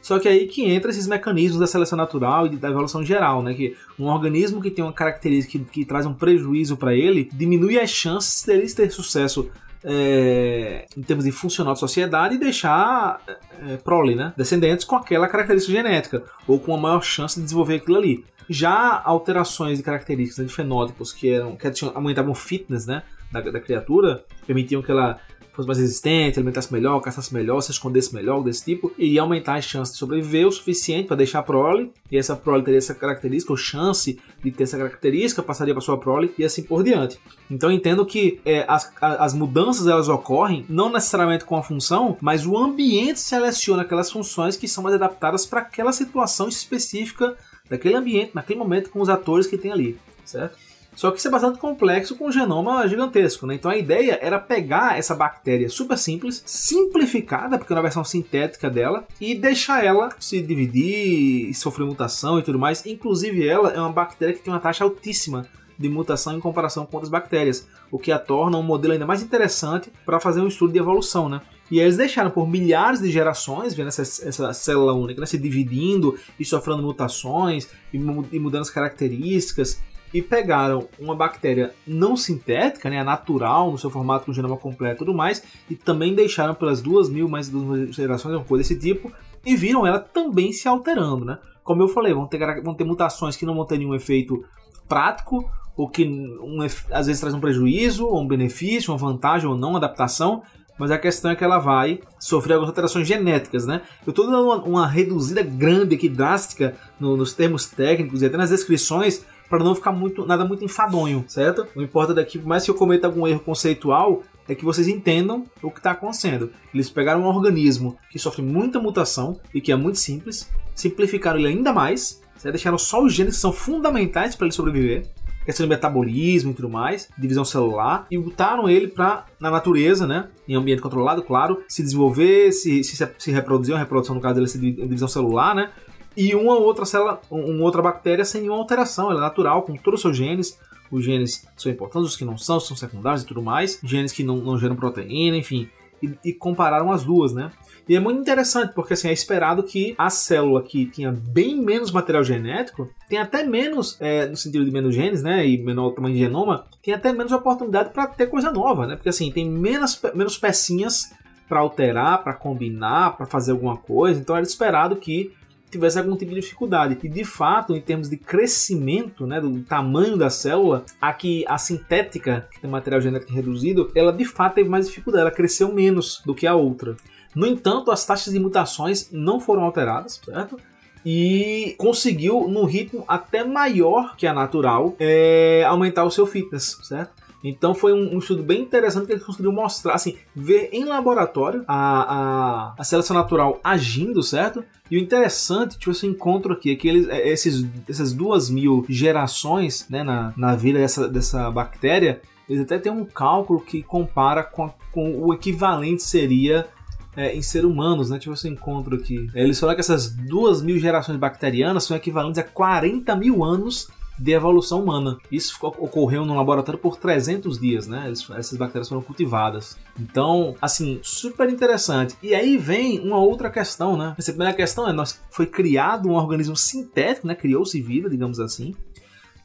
só 0.01 0.17
que 0.17 0.27
aí 0.27 0.47
que 0.47 0.65
entra 0.65 0.89
esses 0.89 1.05
mecanismos 1.05 1.59
da 1.59 1.67
seleção 1.67 1.95
natural 1.95 2.47
e 2.47 2.57
da 2.57 2.69
evolução 2.69 3.05
geral, 3.05 3.43
né? 3.43 3.53
Que 3.53 3.75
um 3.99 4.05
organismo 4.05 4.59
que 4.59 4.71
tem 4.71 4.83
uma 4.83 4.91
característica 4.93 5.59
que, 5.59 5.65
que 5.65 5.85
traz 5.85 6.07
um 6.07 6.13
prejuízo 6.13 6.75
para 6.75 6.95
ele 6.95 7.29
diminui 7.31 7.79
as 7.79 7.91
chances 7.91 8.43
dele 8.43 8.67
ter 8.73 8.91
sucesso 8.91 9.51
é, 9.83 10.85
em 10.95 11.01
termos 11.01 11.25
de 11.25 11.31
funcional 11.31 11.73
de 11.73 11.79
sociedade 11.79 12.35
e 12.35 12.37
deixar 12.37 13.21
é, 13.67 13.77
prole, 13.77 14.15
né? 14.15 14.33
Descendentes 14.37 14.85
com 14.85 14.95
aquela 14.95 15.27
característica 15.27 15.73
genética 15.73 16.23
ou 16.47 16.59
com 16.59 16.73
a 16.73 16.77
maior 16.77 17.01
chance 17.01 17.35
de 17.35 17.43
desenvolver 17.43 17.75
aquilo 17.75 17.97
ali. 17.97 18.25
Já 18.49 19.01
alterações 19.03 19.77
de 19.77 19.83
características 19.83 20.39
né, 20.39 20.45
de 20.45 20.53
fenótipos 20.53 21.13
que 21.13 21.29
eram 21.29 21.55
que 21.55 21.67
aumentavam 21.93 22.31
o 22.31 22.35
fitness, 22.35 22.85
né? 22.85 23.03
Da, 23.31 23.39
da 23.39 23.59
criatura, 23.61 24.25
permitiam 24.45 24.81
que 24.81 24.91
ela 24.91 25.19
fosse 25.61 25.67
mais 25.67 25.79
resistente, 25.79 26.39
alimentasse 26.39 26.71
melhor, 26.71 26.99
caçasse 26.99 27.33
melhor, 27.33 27.61
se 27.61 27.71
escondesse 27.71 28.13
melhor, 28.13 28.43
desse 28.43 28.65
tipo, 28.65 28.91
iria 28.97 29.21
aumentar 29.21 29.55
as 29.55 29.65
chances 29.65 29.93
de 29.93 29.99
sobreviver 29.99 30.47
o 30.47 30.51
suficiente 30.51 31.07
para 31.07 31.17
deixar 31.17 31.39
a 31.39 31.43
prole, 31.43 31.91
e 32.11 32.17
essa 32.17 32.35
prole 32.35 32.63
teria 32.63 32.77
essa 32.77 32.93
característica, 32.93 33.53
ou 33.53 33.57
chance 33.57 34.19
de 34.43 34.51
ter 34.51 34.63
essa 34.63 34.77
característica, 34.77 35.43
passaria 35.43 35.73
para 35.73 35.81
sua 35.81 35.97
prole 35.97 36.33
e 36.37 36.43
assim 36.43 36.63
por 36.63 36.83
diante. 36.83 37.19
Então 37.49 37.71
entendo 37.71 38.05
que 38.05 38.39
é, 38.45 38.65
as, 38.67 38.91
as 39.01 39.33
mudanças 39.33 39.87
elas 39.87 40.09
ocorrem 40.09 40.65
não 40.67 40.91
necessariamente 40.91 41.45
com 41.45 41.55
a 41.55 41.63
função, 41.63 42.17
mas 42.21 42.45
o 42.45 42.57
ambiente 42.57 43.19
seleciona 43.19 43.83
aquelas 43.83 44.11
funções 44.11 44.57
que 44.57 44.67
são 44.67 44.83
mais 44.83 44.95
adaptadas 44.95 45.45
para 45.45 45.61
aquela 45.61 45.93
situação 45.93 46.47
específica 46.47 47.35
daquele 47.69 47.95
ambiente, 47.95 48.31
naquele 48.33 48.59
momento, 48.59 48.89
com 48.89 48.99
os 48.99 49.09
atores 49.09 49.47
que 49.47 49.57
tem 49.57 49.71
ali, 49.71 49.97
certo? 50.25 50.57
Só 50.95 51.09
que 51.09 51.19
isso 51.19 51.27
é 51.27 51.31
bastante 51.31 51.57
complexo 51.57 52.15
com 52.15 52.27
um 52.27 52.31
genoma 52.31 52.87
gigantesco, 52.87 53.47
né? 53.47 53.55
Então 53.55 53.71
a 53.71 53.77
ideia 53.77 54.19
era 54.21 54.37
pegar 54.37 54.97
essa 54.97 55.15
bactéria 55.15 55.69
super 55.69 55.97
simples, 55.97 56.43
simplificada, 56.45 57.57
porque 57.57 57.71
é 57.71 57.75
uma 57.75 57.81
versão 57.81 58.03
sintética 58.03 58.69
dela, 58.69 59.07
e 59.19 59.33
deixar 59.33 59.83
ela 59.83 60.09
se 60.19 60.41
dividir 60.41 61.49
e 61.49 61.53
sofrer 61.53 61.85
mutação 61.85 62.37
e 62.37 62.43
tudo 62.43 62.59
mais. 62.59 62.85
Inclusive, 62.85 63.47
ela 63.47 63.71
é 63.71 63.79
uma 63.79 63.91
bactéria 63.91 64.33
que 64.33 64.41
tem 64.41 64.53
uma 64.53 64.59
taxa 64.59 64.83
altíssima 64.83 65.47
de 65.79 65.89
mutação 65.89 66.37
em 66.37 66.39
comparação 66.39 66.85
com 66.85 66.97
outras 66.97 67.09
bactérias, 67.09 67.67
o 67.89 67.97
que 67.97 68.11
a 68.11 68.19
torna 68.19 68.57
um 68.57 68.63
modelo 68.63 68.93
ainda 68.93 69.05
mais 69.05 69.23
interessante 69.23 69.91
para 70.05 70.19
fazer 70.19 70.41
um 70.41 70.47
estudo 70.47 70.73
de 70.73 70.79
evolução, 70.79 71.27
né? 71.27 71.41
E 71.71 71.79
eles 71.79 71.95
deixaram 71.95 72.29
por 72.29 72.47
milhares 72.47 72.99
de 72.99 73.09
gerações, 73.09 73.73
vendo 73.73 73.87
essa, 73.87 74.01
essa 74.01 74.53
célula 74.53 74.93
única 74.93 75.21
né, 75.21 75.25
se 75.25 75.37
dividindo 75.37 76.19
e 76.37 76.43
sofrendo 76.43 76.83
mutações 76.83 77.69
e, 77.93 77.97
e 77.97 78.39
mudando 78.39 78.61
as 78.61 78.69
características 78.69 79.81
e 80.13 80.21
pegaram 80.21 80.87
uma 80.99 81.15
bactéria 81.15 81.73
não 81.87 82.17
sintética, 82.17 82.89
né, 82.89 83.03
natural, 83.03 83.71
no 83.71 83.77
seu 83.77 83.89
formato 83.89 84.25
com 84.25 84.33
genoma 84.33 84.57
completo 84.57 84.95
e 84.95 85.05
tudo 85.05 85.13
mais, 85.13 85.43
e 85.69 85.75
também 85.75 86.13
deixaram 86.13 86.53
pelas 86.53 86.81
duas 86.81 87.09
mil, 87.09 87.29
mais 87.29 87.49
duas 87.49 87.63
mil 87.63 87.93
gerações, 87.93 88.35
uma 88.35 88.43
coisa 88.43 88.63
desse 88.63 88.79
tipo, 88.79 89.11
e 89.45 89.55
viram 89.55 89.85
ela 89.87 89.99
também 89.99 90.51
se 90.51 90.67
alterando, 90.67 91.25
né? 91.25 91.39
Como 91.63 91.81
eu 91.81 91.87
falei, 91.87 92.13
vão 92.13 92.27
ter, 92.27 92.61
vão 92.61 92.73
ter 92.73 92.83
mutações 92.83 93.35
que 93.35 93.45
não 93.45 93.55
vão 93.55 93.65
ter 93.65 93.77
nenhum 93.77 93.95
efeito 93.95 94.43
prático, 94.87 95.49
ou 95.75 95.87
que 95.89 96.05
um, 96.05 96.61
às 96.91 97.07
vezes 97.07 97.19
traz 97.19 97.33
um 97.33 97.39
prejuízo, 97.39 98.05
ou 98.05 98.21
um 98.21 98.27
benefício, 98.27 98.91
uma 98.91 98.97
vantagem 98.97 99.47
ou 99.47 99.57
não, 99.57 99.77
adaptação, 99.77 100.43
mas 100.77 100.89
a 100.89 100.97
questão 100.97 101.31
é 101.31 101.35
que 101.35 101.43
ela 101.43 101.59
vai 101.59 101.99
sofrer 102.19 102.53
algumas 102.53 102.69
alterações 102.69 103.07
genéticas, 103.07 103.67
né? 103.67 103.81
Eu 104.05 104.09
estou 104.09 104.25
dando 104.25 104.43
uma, 104.43 104.55
uma, 104.63 104.87
reduzida 104.87 105.43
grande 105.43 105.95
aqui, 105.95 106.09
drástica, 106.09 106.75
no, 106.99 107.15
nos 107.15 107.33
termos 107.33 107.67
técnicos 107.67 108.21
e 108.21 108.25
até 108.25 108.35
nas 108.35 108.49
descrições, 108.49 109.23
para 109.51 109.65
não 109.65 109.75
ficar 109.75 109.91
muito 109.91 110.25
nada 110.25 110.45
muito 110.45 110.63
enfadonho, 110.63 111.25
certo? 111.27 111.67
Não 111.75 111.83
importa 111.83 112.13
daqui, 112.13 112.39
por 112.39 112.47
mais 112.47 112.63
que 112.63 112.71
eu 112.71 112.75
cometa 112.75 113.05
algum 113.05 113.27
erro 113.27 113.41
conceitual, 113.41 114.23
é 114.47 114.55
que 114.55 114.63
vocês 114.63 114.87
entendam 114.87 115.45
o 115.61 115.69
que 115.69 115.79
está 115.79 115.91
acontecendo. 115.91 116.51
Eles 116.73 116.89
pegaram 116.89 117.23
um 117.23 117.25
organismo 117.25 117.97
que 118.09 118.17
sofre 118.17 118.41
muita 118.41 118.79
mutação 118.79 119.37
e 119.53 119.59
que 119.59 119.69
é 119.69 119.75
muito 119.75 119.99
simples, 119.99 120.49
simplificaram 120.73 121.37
ele 121.37 121.49
ainda 121.49 121.73
mais, 121.73 122.21
certo? 122.37 122.53
deixaram 122.53 122.77
só 122.77 123.03
os 123.03 123.13
genes 123.13 123.35
que 123.35 123.41
são 123.41 123.51
fundamentais 123.51 124.37
para 124.37 124.47
ele 124.47 124.55
sobreviver, 124.55 125.05
questão 125.43 125.65
de 125.65 125.69
metabolismo 125.69 126.51
e 126.51 126.53
tudo 126.53 126.69
mais, 126.69 127.09
divisão 127.17 127.43
celular, 127.43 128.07
e 128.09 128.17
botaram 128.17 128.69
ele 128.69 128.87
para 128.87 129.25
na 129.37 129.51
natureza, 129.51 130.07
né, 130.07 130.29
em 130.47 130.55
ambiente 130.55 130.81
controlado, 130.81 131.23
claro, 131.23 131.61
se 131.67 131.83
desenvolver, 131.83 132.53
se, 132.53 132.83
se, 132.85 132.95
se 133.17 133.31
reproduzir, 133.31 133.73
uma 133.73 133.79
reprodução 133.79 134.15
no 134.15 134.21
caso 134.21 134.35
dele, 134.35 134.47
se 134.47 134.59
divisão 134.59 135.09
celular, 135.09 135.53
né, 135.53 135.71
e 136.15 136.35
uma 136.35 136.57
outra 136.57 136.85
célula, 136.85 137.21
uma 137.29 137.63
outra 137.63 137.81
bactéria 137.81 138.25
sem 138.25 138.41
nenhuma 138.41 138.59
alteração, 138.59 139.09
ela 139.09 139.19
é 139.19 139.21
natural, 139.21 139.63
com 139.63 139.75
todos 139.75 139.99
os 139.99 140.01
seus 140.01 140.17
genes. 140.17 140.59
Os 140.91 141.05
genes 141.05 141.47
são 141.55 141.71
importantes, 141.71 142.09
os 142.09 142.17
que 142.17 142.25
não 142.25 142.37
são, 142.37 142.59
são 142.59 142.75
secundários 142.75 143.23
e 143.23 143.25
tudo 143.25 143.41
mais. 143.41 143.79
Genes 143.81 144.11
que 144.11 144.23
não, 144.23 144.37
não 144.37 144.57
geram 144.57 144.75
proteína, 144.75 145.37
enfim. 145.37 145.69
E, 146.03 146.17
e, 146.25 146.33
compararam 146.33 146.91
as 146.91 147.03
duas, 147.03 147.31
né? 147.31 147.51
E 147.87 147.95
é 147.95 147.99
muito 147.99 148.19
interessante, 148.19 148.73
porque 148.73 148.93
assim, 148.93 149.07
é 149.07 149.13
esperado 149.13 149.63
que 149.63 149.93
a 149.97 150.09
célula 150.09 150.63
que 150.63 150.85
tinha 150.87 151.11
bem 151.11 151.61
menos 151.61 151.91
material 151.91 152.23
genético, 152.23 152.89
tem 153.07 153.19
até 153.19 153.43
menos, 153.43 153.97
é, 154.01 154.25
no 154.25 154.35
sentido 154.35 154.65
de 154.65 154.71
menos 154.71 154.95
genes, 154.95 155.21
né? 155.21 155.47
E 155.47 155.63
menor 155.63 155.91
tamanho 155.91 156.15
de 156.15 156.21
genoma, 156.21 156.65
tem 156.83 156.93
até 156.93 157.13
menos 157.13 157.31
oportunidade 157.31 157.91
para 157.91 158.07
ter 158.07 158.27
coisa 158.27 158.51
nova, 158.51 158.87
né? 158.87 158.95
Porque 158.95 159.09
assim, 159.09 159.31
tem 159.31 159.47
menos, 159.49 160.01
menos 160.13 160.37
pecinhas 160.37 161.13
para 161.47 161.59
alterar, 161.59 162.23
para 162.23 162.33
combinar, 162.33 163.15
para 163.15 163.25
fazer 163.25 163.51
alguma 163.51 163.77
coisa. 163.77 164.19
Então 164.19 164.35
era 164.35 164.45
esperado 164.45 164.95
que 164.95 165.31
tivesse 165.71 165.97
algum 165.97 166.15
tipo 166.15 166.33
de 166.33 166.41
dificuldade. 166.41 166.97
E 167.01 167.09
de 167.09 167.23
fato, 167.23 167.75
em 167.75 167.81
termos 167.81 168.09
de 168.09 168.17
crescimento, 168.17 169.25
né, 169.25 169.39
do 169.39 169.61
tamanho 169.61 170.17
da 170.17 170.29
célula, 170.29 170.85
aqui 171.01 171.43
a 171.47 171.57
sintética, 171.57 172.47
que 172.51 172.59
tem 172.59 172.69
material 172.69 173.01
genético 173.01 173.33
reduzido, 173.33 173.91
ela 173.95 174.11
de 174.11 174.25
fato 174.25 174.55
teve 174.55 174.69
mais 174.69 174.87
dificuldade, 174.87 175.21
ela 175.21 175.31
cresceu 175.31 175.73
menos 175.73 176.21
do 176.25 176.35
que 176.35 176.45
a 176.45 176.55
outra. 176.55 176.95
No 177.35 177.47
entanto, 177.47 177.91
as 177.91 178.05
taxas 178.05 178.33
de 178.33 178.39
mutações 178.39 179.09
não 179.11 179.39
foram 179.39 179.63
alteradas, 179.63 180.21
certo? 180.23 180.57
e 181.05 181.75
conseguiu, 181.77 182.47
num 182.47 182.65
ritmo 182.65 183.03
até 183.07 183.43
maior 183.43 184.15
que 184.15 184.27
a 184.27 184.33
natural, 184.33 184.95
é, 184.99 185.63
aumentar 185.67 186.03
o 186.03 186.11
seu 186.11 186.25
fitness, 186.27 186.77
certo? 186.83 187.11
Então 187.43 187.73
foi 187.73 187.93
um, 187.93 188.15
um, 188.15 188.19
estudo 188.19 188.43
bem 188.43 188.61
interessante 188.61 189.07
que 189.07 189.13
eles 189.13 189.23
conseguiram 189.23 189.51
mostrar, 189.51 189.93
assim, 189.93 190.15
ver 190.35 190.69
em 190.71 190.85
laboratório 190.85 191.63
a, 191.67 191.75
a, 191.75 192.73
a 192.77 192.83
seleção 192.83 193.15
natural 193.15 193.59
agindo, 193.63 194.21
certo? 194.21 194.63
E 194.89 194.97
o 194.97 194.99
interessante, 194.99 195.77
tipo, 195.77 195.91
esse 195.91 196.05
encontro 196.05 196.53
aqui, 196.53 196.71
é 196.71 196.75
que 196.75 196.87
eles, 196.87 197.07
é, 197.07 197.27
esses, 197.29 197.65
essas 197.89 198.13
duas 198.13 198.49
mil 198.49 198.85
gerações 198.87 199.87
né, 199.89 200.03
na, 200.03 200.33
na 200.37 200.55
vida 200.55 200.79
dessa, 200.79 201.07
dessa 201.07 201.49
bactéria, 201.49 202.21
eles 202.47 202.63
até 202.63 202.77
têm 202.77 202.91
um 202.91 203.05
cálculo 203.05 203.61
que 203.61 203.81
compara 203.81 204.43
com, 204.43 204.71
com 204.91 205.17
o 205.23 205.33
equivalente 205.33 206.03
seria 206.03 206.67
é, 207.15 207.35
em 207.35 207.41
ser 207.41 207.65
humanos, 207.65 208.09
né? 208.09 208.19
Tipo 208.19 208.33
esse 208.33 208.47
encontro 208.47 208.95
aqui. 208.95 209.29
Eles 209.33 209.59
falaram 209.59 209.75
que 209.75 209.81
essas 209.81 210.09
duas 210.09 210.61
mil 210.61 210.77
gerações 210.77 211.17
bacterianas 211.17 211.83
são 211.83 211.95
equivalentes 211.95 212.39
a 212.39 212.43
40 212.43 213.15
mil 213.15 213.43
anos 213.43 213.89
de 214.21 214.33
evolução 214.33 214.83
humana. 214.83 215.17
Isso 215.31 215.57
ocorreu 215.61 216.23
no 216.23 216.35
laboratório 216.35 216.79
por 216.79 216.95
300 216.95 217.59
dias, 217.59 217.87
né? 217.87 218.11
Essas 218.37 218.55
bactérias 218.55 218.87
foram 218.87 219.01
cultivadas. 219.01 219.77
Então, 219.99 220.55
assim, 220.61 220.99
super 221.01 221.49
interessante. 221.49 222.15
E 222.21 222.35
aí 222.35 222.55
vem 222.55 222.99
uma 222.99 223.17
outra 223.17 223.49
questão, 223.49 223.97
né? 223.97 224.13
Essa 224.17 224.31
primeira 224.31 224.53
questão 224.53 224.87
é, 224.87 224.93
nós 224.93 225.19
foi 225.31 225.47
criado 225.47 226.07
um 226.07 226.13
organismo 226.13 226.55
sintético, 226.55 227.25
né? 227.25 227.33
Criou-se 227.33 227.81
vida, 227.81 228.07
digamos 228.07 228.39
assim, 228.39 228.75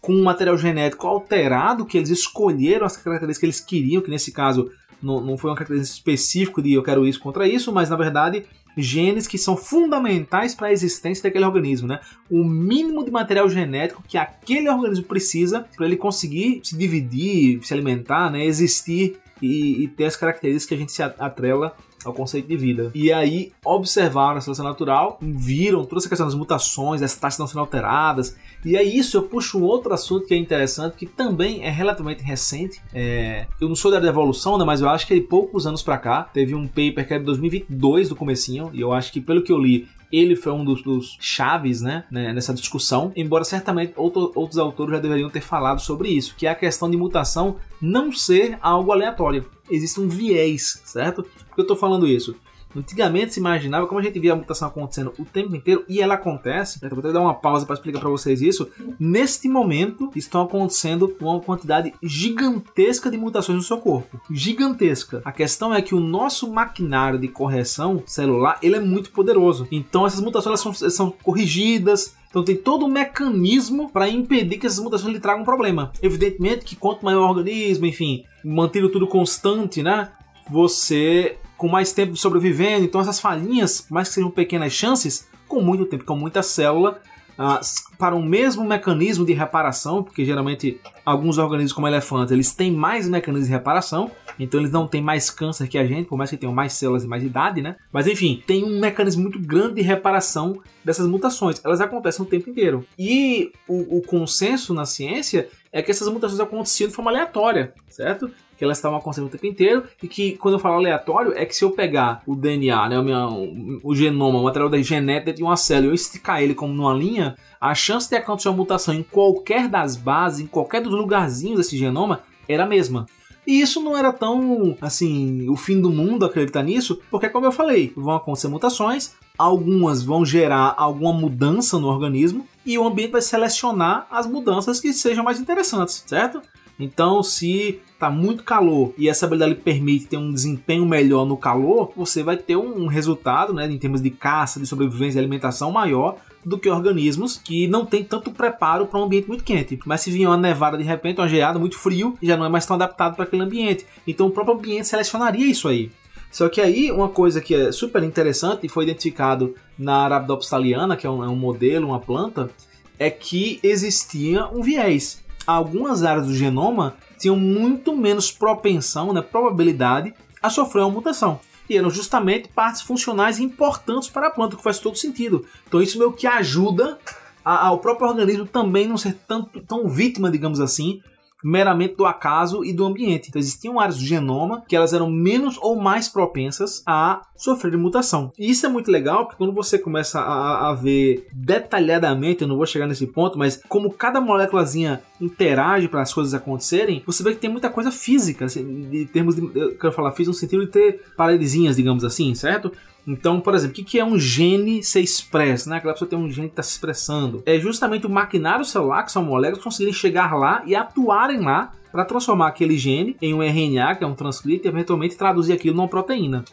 com 0.02 0.12
um 0.12 0.22
material 0.22 0.58
genético 0.58 1.06
alterado 1.06 1.86
que 1.86 1.96
eles 1.96 2.10
escolheram 2.10 2.84
as 2.84 2.98
características 2.98 3.38
que 3.38 3.46
eles 3.46 3.60
queriam, 3.60 4.02
que 4.02 4.10
nesse 4.10 4.30
caso 4.30 4.70
não, 5.02 5.22
não 5.22 5.38
foi 5.38 5.50
uma 5.50 5.56
característica 5.56 5.96
específica 5.96 6.60
de 6.60 6.74
eu 6.74 6.82
quero 6.82 7.06
isso 7.06 7.18
contra 7.18 7.48
isso, 7.48 7.72
mas 7.72 7.88
na 7.88 7.96
verdade 7.96 8.44
genes 8.76 9.26
que 9.26 9.38
são 9.38 9.56
fundamentais 9.56 10.54
para 10.54 10.68
a 10.68 10.72
existência 10.72 11.22
daquele 11.22 11.44
organismo, 11.44 11.88
né? 11.88 12.00
O 12.30 12.44
mínimo 12.44 13.04
de 13.04 13.10
material 13.10 13.48
genético 13.48 14.02
que 14.06 14.18
aquele 14.18 14.68
organismo 14.68 15.04
precisa 15.04 15.66
para 15.76 15.86
ele 15.86 15.96
conseguir 15.96 16.60
se 16.62 16.76
dividir, 16.76 17.64
se 17.64 17.72
alimentar, 17.72 18.30
né? 18.30 18.44
Existir 18.44 19.18
e, 19.40 19.84
e 19.84 19.88
ter 19.88 20.04
as 20.04 20.16
características 20.16 20.66
que 20.66 20.74
a 20.74 20.78
gente 20.78 20.92
se 20.92 21.02
atrela 21.02 21.76
ao 22.06 22.14
conceito 22.14 22.48
de 22.48 22.56
vida. 22.56 22.90
E 22.94 23.12
aí 23.12 23.52
observaram 23.64 24.38
a 24.38 24.40
seleção 24.40 24.64
natural, 24.64 25.18
viram 25.20 25.84
toda 25.84 26.00
essa 26.00 26.08
questão 26.08 26.26
das 26.26 26.34
mutações, 26.34 27.02
as 27.02 27.14
taxas 27.16 27.38
não 27.38 27.46
sendo 27.46 27.60
alteradas. 27.60 28.36
E 28.64 28.76
aí 28.76 28.96
isso 28.96 29.16
eu 29.16 29.22
puxo 29.22 29.58
um 29.58 29.64
outro 29.64 29.92
assunto 29.92 30.26
que 30.26 30.34
é 30.34 30.36
interessante, 30.36 30.96
que 30.96 31.06
também 31.06 31.62
é 31.62 31.70
relativamente 31.70 32.22
recente. 32.22 32.80
É... 32.92 33.46
Eu 33.60 33.68
não 33.68 33.76
sou 33.76 33.90
da 33.90 33.98
evolução, 34.06 34.56
né, 34.58 34.64
mas 34.64 34.80
eu 34.80 34.88
acho 34.88 35.06
que 35.06 35.14
de 35.14 35.20
poucos 35.20 35.66
anos 35.66 35.82
para 35.82 35.98
cá 35.98 36.22
teve 36.22 36.54
um 36.54 36.66
paper 36.66 37.06
que 37.06 37.14
é 37.14 37.18
de 37.18 37.24
2022 37.24 38.08
do 38.08 38.16
comecinho, 38.16 38.70
e 38.72 38.80
eu 38.80 38.92
acho 38.92 39.12
que 39.12 39.20
pelo 39.20 39.42
que 39.42 39.52
eu 39.52 39.58
li, 39.58 39.88
ele 40.12 40.36
foi 40.36 40.52
um 40.52 40.64
dos, 40.64 40.82
dos 40.82 41.16
chaves 41.20 41.80
né, 41.80 42.04
né, 42.10 42.32
nessa 42.32 42.54
discussão, 42.54 43.12
embora 43.16 43.44
certamente 43.44 43.92
outro, 43.96 44.32
outros 44.34 44.58
autores 44.58 44.94
já 44.94 45.00
deveriam 45.00 45.30
ter 45.30 45.40
falado 45.40 45.80
sobre 45.80 46.08
isso, 46.08 46.34
que 46.36 46.46
é 46.46 46.50
a 46.50 46.54
questão 46.54 46.90
de 46.90 46.96
mutação 46.96 47.56
não 47.80 48.12
ser 48.12 48.58
algo 48.60 48.92
aleatório. 48.92 49.44
Existe 49.70 50.00
um 50.00 50.08
viés, 50.08 50.80
certo? 50.84 51.22
Por 51.22 51.54
que 51.54 51.60
eu 51.60 51.62
estou 51.62 51.76
falando 51.76 52.06
isso? 52.06 52.36
Antigamente 52.78 53.34
se 53.34 53.40
imaginava, 53.40 53.86
como 53.86 54.00
a 54.00 54.02
gente 54.02 54.18
via 54.18 54.32
a 54.32 54.36
mutação 54.36 54.68
acontecendo 54.68 55.12
o 55.18 55.24
tempo 55.24 55.54
inteiro, 55.54 55.84
e 55.88 56.00
ela 56.00 56.14
acontece, 56.14 56.82
né? 56.82 56.88
vou 56.88 56.98
até 57.00 57.12
dar 57.12 57.20
uma 57.20 57.34
pausa 57.34 57.64
para 57.64 57.74
explicar 57.74 58.00
para 58.00 58.10
vocês 58.10 58.40
isso. 58.42 58.68
Neste 58.98 59.48
momento, 59.48 60.10
estão 60.14 60.42
acontecendo 60.42 61.14
uma 61.20 61.40
quantidade 61.40 61.92
gigantesca 62.02 63.10
de 63.10 63.16
mutações 63.16 63.56
no 63.56 63.62
seu 63.62 63.78
corpo. 63.78 64.20
Gigantesca. 64.30 65.22
A 65.24 65.32
questão 65.32 65.74
é 65.74 65.82
que 65.82 65.94
o 65.94 66.00
nosso 66.00 66.50
maquinário 66.52 67.18
de 67.18 67.28
correção 67.28 68.02
celular, 68.06 68.58
ele 68.62 68.76
é 68.76 68.80
muito 68.80 69.10
poderoso. 69.10 69.66
Então 69.70 70.06
essas 70.06 70.20
mutações 70.20 70.60
são, 70.60 70.72
são 70.72 71.10
corrigidas, 71.10 72.14
então 72.28 72.44
tem 72.44 72.56
todo 72.56 72.84
um 72.84 72.88
mecanismo 72.88 73.90
para 73.90 74.08
impedir 74.08 74.58
que 74.58 74.66
essas 74.66 74.78
mutações 74.78 75.14
lhe 75.14 75.20
tragam 75.20 75.42
um 75.42 75.44
problema. 75.44 75.92
Evidentemente 76.02 76.64
que 76.64 76.76
quanto 76.76 77.04
maior 77.04 77.26
o 77.26 77.30
organismo, 77.30 77.86
enfim, 77.86 78.24
mantendo 78.44 78.90
tudo 78.90 79.06
constante, 79.06 79.82
né? 79.82 80.10
Você 80.50 81.38
com 81.56 81.68
mais 81.68 81.92
tempo 81.92 82.16
sobrevivendo, 82.16 82.84
então 82.84 83.00
essas 83.00 83.20
falhinhas, 83.20 83.86
mais 83.90 84.08
que 84.08 84.14
sejam 84.14 84.30
pequenas 84.30 84.72
chances, 84.72 85.28
com 85.48 85.62
muito 85.62 85.86
tempo, 85.86 86.04
com 86.04 86.16
muita 86.16 86.42
célula, 86.42 87.00
ah, 87.38 87.60
para 87.98 88.14
o 88.14 88.22
mesmo 88.22 88.64
mecanismo 88.64 89.24
de 89.24 89.32
reparação, 89.32 90.02
porque 90.02 90.24
geralmente 90.24 90.80
alguns 91.04 91.36
organismos 91.38 91.72
como 91.72 91.86
elefantes, 91.86 92.32
eles 92.32 92.54
têm 92.54 92.70
mais 92.70 93.08
mecanismos 93.08 93.48
de 93.48 93.52
reparação, 93.52 94.10
então 94.38 94.58
eles 94.60 94.72
não 94.72 94.86
têm 94.86 95.02
mais 95.02 95.30
câncer 95.30 95.68
que 95.68 95.78
a 95.78 95.86
gente, 95.86 96.08
por 96.08 96.16
mais 96.16 96.30
que 96.30 96.36
tenham 96.36 96.54
mais 96.54 96.72
células 96.72 97.04
e 97.04 97.06
mais 97.06 97.22
idade, 97.22 97.60
né? 97.60 97.76
Mas 97.92 98.06
enfim, 98.06 98.42
tem 98.46 98.64
um 98.64 98.80
mecanismo 98.80 99.22
muito 99.22 99.38
grande 99.38 99.76
de 99.76 99.82
reparação 99.82 100.60
dessas 100.84 101.06
mutações. 101.06 101.60
Elas 101.64 101.80
acontecem 101.80 102.24
o 102.24 102.28
tempo 102.28 102.48
inteiro. 102.50 102.84
E 102.98 103.52
o, 103.68 103.98
o 103.98 104.02
consenso 104.02 104.72
na 104.72 104.84
ciência 104.84 105.48
é 105.72 105.82
que 105.82 105.90
essas 105.90 106.08
mutações 106.08 106.40
aconteciam 106.40 106.88
de 106.88 106.94
forma 106.94 107.10
aleatória, 107.10 107.74
certo? 107.88 108.30
Que 108.56 108.64
elas 108.64 108.78
estavam 108.78 108.98
acontecendo 108.98 109.26
o 109.26 109.30
tempo 109.30 109.46
inteiro 109.46 109.84
e 110.02 110.08
que 110.08 110.32
quando 110.36 110.54
eu 110.54 110.58
falo 110.58 110.76
aleatório 110.76 111.32
é 111.36 111.44
que 111.44 111.54
se 111.54 111.64
eu 111.64 111.70
pegar 111.70 112.22
o 112.26 112.34
DNA, 112.34 112.88
né, 112.88 112.98
o, 112.98 113.80
o 113.82 113.94
genoma, 113.94 114.38
o 114.38 114.44
material 114.44 114.68
da 114.68 114.80
genética 114.80 115.32
de 115.32 115.42
uma 115.42 115.56
célula 115.56 115.86
e 115.86 115.90
eu 115.90 115.94
esticar 115.94 116.42
ele 116.42 116.54
como 116.54 116.72
numa 116.72 116.94
linha, 116.94 117.36
a 117.60 117.74
chance 117.74 118.08
de 118.08 118.16
acontecer 118.16 118.48
uma 118.48 118.56
mutação 118.56 118.94
em 118.94 119.02
qualquer 119.02 119.68
das 119.68 119.96
bases, 119.96 120.40
em 120.40 120.46
qualquer 120.46 120.80
dos 120.80 120.92
lugarzinhos 120.92 121.58
desse 121.58 121.76
genoma 121.76 122.20
era 122.48 122.64
a 122.64 122.66
mesma. 122.66 123.06
E 123.46 123.60
isso 123.60 123.80
não 123.80 123.96
era 123.96 124.12
tão, 124.12 124.76
assim, 124.80 125.48
o 125.48 125.54
fim 125.54 125.80
do 125.80 125.88
mundo 125.88 126.24
acreditar 126.24 126.64
nisso, 126.64 127.00
porque, 127.08 127.28
como 127.28 127.46
eu 127.46 127.52
falei, 127.52 127.92
vão 127.96 128.16
acontecer 128.16 128.48
mutações, 128.48 129.14
algumas 129.38 130.02
vão 130.02 130.24
gerar 130.24 130.74
alguma 130.76 131.12
mudança 131.12 131.78
no 131.78 131.86
organismo 131.86 132.46
e 132.64 132.76
o 132.76 132.84
ambiente 132.84 133.12
vai 133.12 133.22
selecionar 133.22 134.08
as 134.10 134.26
mudanças 134.26 134.80
que 134.80 134.92
sejam 134.92 135.22
mais 135.22 135.38
interessantes, 135.38 136.02
certo? 136.06 136.42
Então, 136.78 137.22
se 137.22 137.80
tá 137.98 138.10
muito 138.10 138.44
calor 138.44 138.92
e 138.98 139.08
essa 139.08 139.24
habilidade 139.24 139.54
lhe 139.54 139.60
permite 139.60 140.06
ter 140.06 140.18
um 140.18 140.32
desempenho 140.32 140.84
melhor 140.84 141.24
no 141.24 141.36
calor, 141.36 141.92
você 141.96 142.22
vai 142.22 142.36
ter 142.36 142.56
um 142.56 142.86
resultado, 142.86 143.54
né, 143.54 143.66
em 143.66 143.78
termos 143.78 144.02
de 144.02 144.10
caça, 144.10 144.60
de 144.60 144.66
sobrevivência 144.66 145.18
e 145.18 145.20
alimentação 145.20 145.70
maior 145.72 146.16
do 146.44 146.58
que 146.58 146.68
organismos 146.68 147.36
que 147.36 147.66
não 147.66 147.84
tem 147.84 148.04
tanto 148.04 148.30
preparo 148.30 148.86
para 148.86 149.00
um 149.00 149.04
ambiente 149.04 149.26
muito 149.26 149.42
quente. 149.42 149.78
Mas 149.84 150.02
se 150.02 150.10
vier 150.10 150.28
uma 150.28 150.36
nevada 150.36 150.78
de 150.78 150.84
repente, 150.84 151.18
uma 151.20 151.28
geada 151.28 151.58
muito 151.58 151.76
frio, 151.76 152.16
já 152.22 152.36
não 152.36 152.44
é 152.44 152.48
mais 152.48 152.64
tão 152.64 152.76
adaptado 152.76 153.16
para 153.16 153.24
aquele 153.24 153.42
ambiente. 153.42 153.84
Então 154.06 154.28
o 154.28 154.30
próprio 154.30 154.56
ambiente 154.56 154.86
selecionaria 154.86 155.46
isso 155.46 155.66
aí. 155.66 155.90
Só 156.30 156.48
que 156.48 156.60
aí 156.60 156.92
uma 156.92 157.08
coisa 157.08 157.40
que 157.40 157.54
é 157.54 157.72
super 157.72 158.02
interessante 158.04 158.66
e 158.66 158.68
foi 158.68 158.84
identificado 158.84 159.54
na 159.78 160.04
Arabidopsis 160.04 160.50
thaliana, 160.50 160.96
que 160.96 161.06
é 161.06 161.10
um, 161.10 161.24
é 161.24 161.28
um 161.28 161.34
modelo, 161.34 161.88
uma 161.88 161.98
planta, 161.98 162.50
é 162.98 163.10
que 163.10 163.58
existia 163.62 164.46
um 164.46 164.62
viés. 164.62 165.24
Algumas 165.46 166.02
áreas 166.02 166.26
do 166.26 166.34
genoma 166.34 166.96
tinham 167.18 167.36
muito 167.36 167.96
menos 167.96 168.30
propensão, 168.30 169.12
né, 169.12 169.22
probabilidade 169.22 170.12
a 170.42 170.50
sofrer 170.50 170.82
uma 170.82 170.90
mutação 170.90 171.40
e 171.68 171.76
eram 171.76 171.90
justamente 171.90 172.48
partes 172.48 172.82
funcionais 172.82 173.40
importantes 173.40 174.08
para 174.08 174.28
a 174.28 174.30
planta, 174.30 174.56
que 174.56 174.62
faz 174.62 174.78
todo 174.78 174.96
sentido. 174.96 175.44
Então 175.66 175.82
isso 175.82 175.98
meio 175.98 176.12
que 176.12 176.26
ajuda 176.26 176.98
ao 177.44 177.78
próprio 177.78 178.08
organismo 178.08 178.46
também 178.46 178.88
não 178.88 178.98
ser 178.98 179.16
tanto, 179.26 179.60
tão 179.60 179.88
vítima, 179.88 180.30
digamos 180.30 180.60
assim, 180.60 181.00
meramente 181.46 181.94
do 181.94 182.04
acaso 182.04 182.64
e 182.64 182.72
do 182.72 182.84
ambiente. 182.84 183.28
Então 183.28 183.38
existiam 183.38 183.78
áreas 183.78 183.98
do 183.98 184.04
genoma 184.04 184.64
que 184.66 184.74
elas 184.74 184.92
eram 184.92 185.08
menos 185.08 185.56
ou 185.58 185.76
mais 185.76 186.08
propensas 186.08 186.82
a 186.84 187.22
sofrer 187.36 187.78
mutação. 187.78 188.32
E 188.36 188.50
isso 188.50 188.66
é 188.66 188.68
muito 188.68 188.90
legal 188.90 189.26
porque 189.26 189.38
quando 189.38 189.52
você 189.52 189.78
começa 189.78 190.18
a, 190.18 190.70
a 190.70 190.74
ver 190.74 191.28
detalhadamente, 191.32 192.42
eu 192.42 192.48
não 192.48 192.56
vou 192.56 192.66
chegar 192.66 192.88
nesse 192.88 193.06
ponto, 193.06 193.38
mas 193.38 193.62
como 193.68 193.92
cada 193.92 194.20
moléculazinha 194.20 195.00
interage 195.20 195.86
para 195.86 196.02
as 196.02 196.12
coisas 196.12 196.34
acontecerem, 196.34 197.04
você 197.06 197.22
vê 197.22 197.32
que 197.32 197.40
tem 197.40 197.50
muita 197.50 197.70
coisa 197.70 197.92
física, 197.92 198.46
assim, 198.46 198.88
de 198.90 199.06
termos 199.06 199.36
de, 199.36 199.42
eu 199.54 199.78
quero 199.78 199.92
falar 199.92 200.10
física 200.10 200.32
no 200.32 200.34
sentido 200.34 200.66
de 200.66 200.72
ter 200.72 201.04
paredezinhas, 201.16 201.76
digamos 201.76 202.02
assim, 202.02 202.34
certo? 202.34 202.72
Então, 203.06 203.40
por 203.40 203.54
exemplo, 203.54 203.80
o 203.80 203.84
que 203.84 203.98
é 203.98 204.04
um 204.04 204.18
gene 204.18 204.82
ser 204.82 205.00
expresso? 205.00 205.68
Né? 205.68 205.76
Aquela 205.76 205.92
pessoa 205.92 206.08
tem 206.08 206.18
um 206.18 206.28
gene 206.28 206.48
que 206.48 206.54
está 206.54 206.62
se 206.62 206.72
expressando. 206.72 207.42
É 207.46 207.58
justamente 207.58 208.06
o 208.06 208.10
maquinário 208.10 208.64
celular, 208.64 209.04
que 209.04 209.12
são 209.12 209.22
moléculas, 209.22 209.62
conseguirem 209.62 209.94
chegar 209.94 210.34
lá 210.34 210.62
e 210.66 210.74
atuarem 210.74 211.40
lá 211.40 211.72
para 211.92 212.04
transformar 212.04 212.48
aquele 212.48 212.76
gene 212.76 213.16
em 213.22 213.32
um 213.32 213.42
RNA, 213.42 213.94
que 213.94 214.04
é 214.04 214.06
um 214.06 214.14
transcrito, 214.14 214.66
e 214.66 214.68
eventualmente 214.68 215.16
traduzir 215.16 215.52
aquilo 215.52 215.76
numa 215.76 215.88
proteína. 215.88 216.44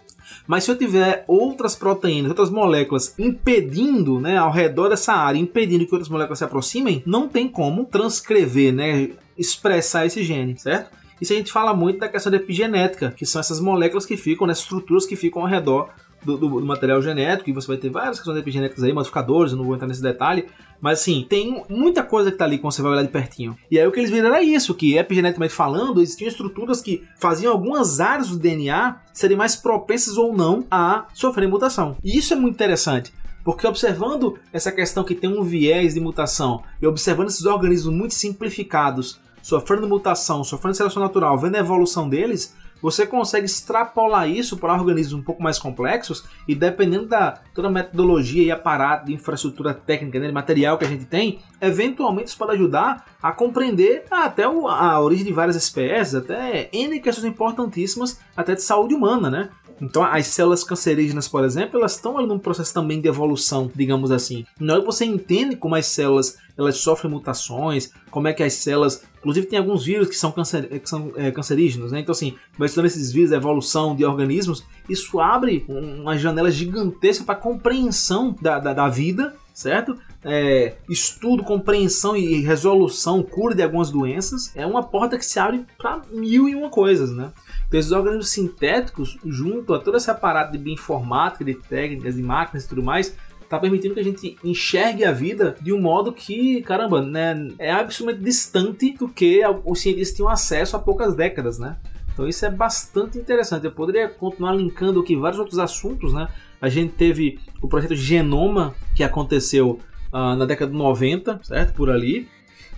Mas 0.47 0.63
se 0.63 0.71
eu 0.71 0.77
tiver 0.77 1.25
outras 1.27 1.75
proteínas, 1.75 2.29
outras 2.29 2.49
moléculas 2.49 3.13
impedindo, 3.17 4.19
né, 4.19 4.37
ao 4.37 4.51
redor 4.51 4.89
dessa 4.89 5.13
área, 5.13 5.39
impedindo 5.39 5.85
que 5.85 5.93
outras 5.93 6.09
moléculas 6.09 6.39
se 6.39 6.45
aproximem, 6.45 7.03
não 7.05 7.27
tem 7.27 7.47
como 7.47 7.85
transcrever, 7.85 8.73
né, 8.73 9.09
expressar 9.37 10.05
esse 10.05 10.23
gene, 10.23 10.57
certo? 10.57 10.91
Isso 11.19 11.33
a 11.33 11.35
gente 11.35 11.51
fala 11.51 11.73
muito 11.73 11.99
da 11.99 12.07
questão 12.07 12.31
da 12.31 12.37
epigenética, 12.37 13.11
que 13.11 13.25
são 13.25 13.39
essas 13.39 13.59
moléculas 13.59 14.05
que 14.05 14.17
ficam, 14.17 14.47
né, 14.47 14.53
estruturas 14.53 15.05
que 15.05 15.15
ficam 15.15 15.41
ao 15.41 15.47
redor 15.47 15.89
do, 16.25 16.37
do, 16.37 16.49
do, 16.49 16.65
material 16.65 17.01
genético, 17.01 17.49
e 17.49 17.53
você 17.53 17.67
vai 17.67 17.77
ter 17.77 17.89
várias 17.89 18.17
questões 18.17 18.37
epigenéticas 18.37 18.83
aí, 18.83 18.93
modificadores, 18.93 19.51
eu 19.51 19.57
não 19.57 19.65
vou 19.65 19.75
entrar 19.75 19.87
nesse 19.87 20.01
detalhe, 20.01 20.45
mas 20.81 20.99
assim, 20.99 21.25
tem 21.27 21.63
muita 21.69 22.03
coisa 22.03 22.31
que 22.31 22.37
tá 22.37 22.45
ali 22.45 22.57
quando 22.57 22.73
você 22.73 22.81
vai 22.81 22.91
olhar 22.91 23.03
de 23.03 23.09
pertinho. 23.09 23.57
E 23.71 23.79
aí 23.79 23.87
o 23.87 23.91
que 23.91 23.99
eles 23.99 24.09
viram 24.09 24.27
era 24.27 24.43
isso, 24.43 24.73
que 24.73 24.97
epigeneticamente 24.97 25.53
falando, 25.53 26.01
existiam 26.01 26.27
estruturas 26.27 26.81
que 26.81 27.03
faziam 27.19 27.51
algumas 27.51 27.99
áreas 27.99 28.29
do 28.29 28.37
DNA 28.37 28.97
serem 29.13 29.37
mais 29.37 29.55
propensas 29.55 30.17
ou 30.17 30.35
não 30.35 30.65
a 30.69 31.05
sofrer 31.13 31.47
mutação. 31.47 31.95
E 32.03 32.17
isso 32.17 32.33
é 32.33 32.35
muito 32.35 32.55
interessante. 32.55 33.13
Porque 33.43 33.67
observando 33.67 34.39
essa 34.53 34.71
questão 34.71 35.03
que 35.03 35.15
tem 35.15 35.29
um 35.29 35.43
viés 35.43 35.93
de 35.93 35.99
mutação 35.99 36.63
e 36.81 36.87
observando 36.87 37.27
esses 37.27 37.45
organismos 37.45 37.93
muito 37.93 38.13
simplificados, 38.13 39.19
sofrendo 39.41 39.87
mutação, 39.87 40.43
sofrendo 40.43 40.77
seleção 40.77 41.03
natural, 41.03 41.37
vendo 41.37 41.55
a 41.55 41.59
evolução 41.59 42.07
deles, 42.07 42.55
você 42.83 43.07
consegue 43.07 43.45
extrapolar 43.45 44.29
isso 44.29 44.57
para 44.57 44.73
organismos 44.73 45.13
um 45.13 45.23
pouco 45.23 45.41
mais 45.41 45.57
complexos 45.57 46.25
e 46.45 46.53
dependendo 46.53 47.05
da 47.05 47.39
toda 47.55 47.69
a 47.69 47.71
metodologia 47.71 48.43
e 48.43 48.51
aparato 48.51 49.05
de 49.05 49.13
infraestrutura 49.13 49.73
técnica, 49.73 50.19
né, 50.19 50.29
material 50.33 50.77
que 50.77 50.83
a 50.83 50.89
gente 50.89 51.05
tem, 51.05 51.39
eventualmente 51.61 52.27
isso 52.27 52.37
pode 52.37 52.51
ajudar 52.51 53.05
a 53.21 53.31
compreender 53.31 54.03
até 54.11 54.43
a 54.43 54.99
origem 54.99 55.25
de 55.25 55.31
várias 55.31 55.55
espécies, 55.55 56.13
até 56.13 56.69
N 56.73 56.99
questões 56.99 57.25
importantíssimas 57.25 58.19
até 58.35 58.53
de 58.53 58.61
saúde 58.61 58.93
humana, 58.93 59.29
né? 59.29 59.49
Então, 59.81 60.03
as 60.03 60.27
células 60.27 60.63
cancerígenas, 60.63 61.27
por 61.27 61.43
exemplo, 61.43 61.77
elas 61.77 61.95
estão 61.95 62.25
num 62.25 62.39
processo 62.39 62.73
também 62.73 63.01
de 63.01 63.07
evolução, 63.07 63.71
digamos 63.75 64.11
assim. 64.11 64.45
Na 64.59 64.73
hora 64.73 64.81
que 64.81 64.85
você 64.85 65.05
entende 65.05 65.55
como 65.55 65.75
as 65.75 65.87
células 65.87 66.37
elas 66.57 66.77
sofrem 66.77 67.11
mutações, 67.11 67.91
como 68.11 68.27
é 68.27 68.33
que 68.33 68.43
as 68.43 68.53
células. 68.53 69.03
Inclusive, 69.19 69.47
tem 69.47 69.57
alguns 69.57 69.85
vírus 69.85 70.07
que 70.07 70.15
são, 70.15 70.31
cancer, 70.31 70.67
que 70.79 70.87
são 70.87 71.11
é, 71.15 71.31
cancerígenos, 71.31 71.91
né? 71.91 71.99
Então, 71.99 72.11
assim, 72.11 72.35
vai 72.57 72.67
estudando 72.67 72.87
esses 72.87 73.11
vírus, 73.11 73.31
a 73.31 73.37
evolução 73.37 73.95
de 73.95 74.05
organismos, 74.05 74.63
isso 74.87 75.19
abre 75.19 75.65
uma 75.67 76.17
janela 76.17 76.51
gigantesca 76.51 77.23
para 77.23 77.35
compreensão 77.35 78.35
da, 78.39 78.59
da, 78.59 78.73
da 78.73 78.89
vida 78.89 79.33
certo? 79.53 79.95
É, 80.23 80.73
estudo, 80.89 81.43
compreensão 81.43 82.15
e 82.15 82.41
resolução, 82.41 83.21
cura 83.21 83.53
de 83.53 83.61
algumas 83.61 83.91
doenças, 83.91 84.51
é 84.55 84.65
uma 84.65 84.81
porta 84.81 85.17
que 85.17 85.25
se 85.25 85.39
abre 85.39 85.65
para 85.77 86.01
mil 86.11 86.49
e 86.49 86.55
uma 86.55 86.69
coisas, 86.69 87.11
né? 87.11 87.31
Esses 87.71 87.91
organismos 87.91 88.29
sintéticos, 88.29 89.17
junto 89.25 89.73
a 89.73 89.79
todo 89.79 89.97
esse 89.97 90.09
aparato 90.11 90.51
de 90.51 90.57
bioinformática, 90.57 91.43
de 91.43 91.55
técnicas, 91.55 92.15
de 92.15 92.21
máquinas 92.21 92.65
e 92.65 92.69
tudo 92.69 92.83
mais, 92.83 93.15
está 93.41 93.59
permitindo 93.59 93.93
que 93.93 93.99
a 93.99 94.03
gente 94.03 94.37
enxergue 94.43 95.05
a 95.05 95.11
vida 95.11 95.55
de 95.61 95.71
um 95.71 95.79
modo 95.79 96.11
que, 96.11 96.61
caramba, 96.61 97.01
né, 97.01 97.49
é 97.59 97.71
absolutamente 97.71 98.25
distante 98.25 98.93
do 98.93 99.07
que 99.07 99.41
os 99.65 99.79
cientistas 99.79 100.15
tinham 100.15 100.29
acesso 100.29 100.75
há 100.75 100.79
poucas 100.79 101.15
décadas, 101.15 101.59
né? 101.59 101.77
Então 102.13 102.27
isso 102.27 102.45
é 102.45 102.49
bastante 102.49 103.17
interessante. 103.17 103.65
Eu 103.65 103.71
poderia 103.71 104.07
continuar 104.07 104.53
linkando 104.53 104.99
aqui 104.99 105.15
vários 105.15 105.39
outros 105.39 105.57
assuntos, 105.57 106.13
né? 106.13 106.27
A 106.61 106.69
gente 106.69 106.93
teve 106.93 107.39
o 107.61 107.67
projeto 107.67 107.95
Genoma, 107.95 108.75
que 108.95 109.03
aconteceu 109.03 109.79
uh, 110.11 110.35
na 110.35 110.45
década 110.45 110.71
de 110.71 110.77
90, 110.77 111.39
certo? 111.43 111.73
Por 111.73 111.89
ali. 111.89 112.27